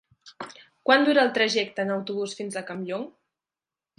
[0.89, 3.07] Quant dura el trajecte en autobús fins a Campllong?